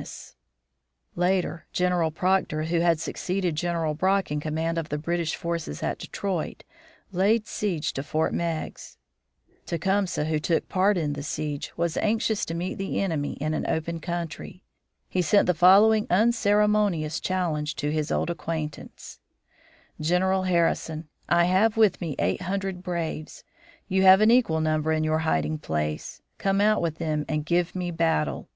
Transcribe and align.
[Illustration: 0.00 0.32
ONE 0.32 0.32
OF 0.32 0.32
THE 0.32 1.20
"LONG 1.20 1.28
KNIVES"] 1.28 1.44
Later, 1.44 1.66
General 1.74 2.10
Proctor, 2.10 2.62
who 2.62 2.80
had 2.80 3.00
succeeded 3.00 3.54
General 3.54 3.92
Brock 3.92 4.30
in 4.32 4.40
command 4.40 4.78
of 4.78 4.88
the 4.88 4.96
British 4.96 5.36
forces 5.36 5.82
at 5.82 5.98
Detroit, 5.98 6.64
laid 7.12 7.46
siege 7.46 7.92
to 7.92 8.02
Fort 8.02 8.32
Meigs. 8.32 8.96
Tecumseh, 9.66 10.24
who 10.24 10.38
took 10.38 10.70
part 10.70 10.96
in 10.96 11.12
the 11.12 11.22
siege, 11.22 11.76
was 11.76 11.98
anxious 11.98 12.46
to 12.46 12.54
meet 12.54 12.76
the 12.78 12.98
enemy 12.98 13.32
in 13.42 13.66
open 13.66 14.00
country. 14.00 14.62
He 15.06 15.20
sent 15.20 15.46
the 15.46 15.52
following 15.52 16.06
unceremonious 16.08 17.20
challenge 17.20 17.76
to 17.76 17.90
his 17.92 18.10
old 18.10 18.30
acquaintance: 18.30 19.20
"General 20.00 20.44
Harrison: 20.44 21.10
I 21.28 21.44
have 21.44 21.76
with 21.76 22.00
me 22.00 22.16
eight 22.18 22.40
hundred 22.40 22.82
braves. 22.82 23.44
You 23.86 24.00
have 24.04 24.22
an 24.22 24.30
equal 24.30 24.62
number 24.62 24.92
in 24.92 25.04
your 25.04 25.18
hiding 25.28 25.58
place. 25.58 26.22
Come 26.38 26.62
out 26.62 26.80
with 26.80 26.96
them 26.96 27.26
and 27.28 27.44
give 27.44 27.74
me 27.74 27.90
battle. 27.90 28.48